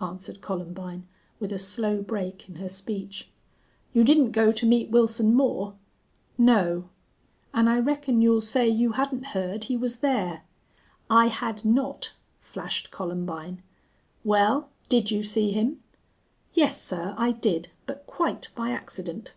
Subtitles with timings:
[0.00, 1.08] answered Columbine,
[1.40, 3.32] with a slow break in her speech.
[3.92, 5.74] "You didn't go to meet Wilson Moore?"
[6.38, 6.88] "No."
[7.52, 10.42] "An' I reckon you'll say you hadn't heerd he was there?"
[11.10, 13.60] "I had not," flashed Columbine.
[14.22, 15.82] "Wal, did you see him?"
[16.54, 19.34] "Yes, sir, I did, but quite by accident."